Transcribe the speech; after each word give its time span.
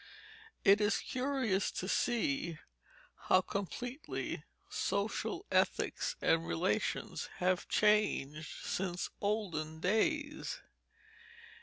It 0.65 0.81
is 0.81 0.97
curious 0.97 1.69
to 1.73 1.87
see 1.87 2.57
how 3.27 3.41
completely 3.41 4.43
social 4.67 5.45
ethics 5.51 6.15
and 6.23 6.47
relations 6.47 7.27
have 7.37 7.67
changed 7.69 8.65
since 8.65 9.11
olden 9.21 9.79
days. 9.79 10.57